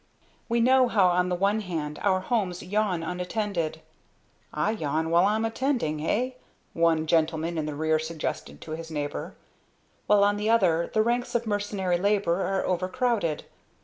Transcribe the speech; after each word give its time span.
"We 0.49 0.59
know 0.61 0.87
how 0.87 1.09
on 1.09 1.29
the 1.29 1.35
one 1.35 1.59
hand 1.59 1.99
our 2.01 2.21
homes 2.21 2.63
yawn 2.63 3.03
unattended" 3.03 3.81
("I 4.51 4.71
yawn 4.71 5.11
while 5.11 5.27
I'm 5.27 5.45
attending 5.45 6.03
eh?" 6.03 6.31
one 6.73 7.05
gentleman 7.05 7.55
in 7.55 7.67
the 7.67 7.75
rear 7.75 7.99
suggested 7.99 8.61
to 8.61 8.71
his 8.71 8.89
neighbor) 8.89 9.35
"while 10.07 10.23
on 10.23 10.37
the 10.37 10.49
other 10.49 10.89
the 10.91 11.03
ranks 11.03 11.35
of 11.35 11.45
mercenary 11.45 11.99
labor 11.99 12.41
are 12.41 12.65
overcrowded. 12.65 13.45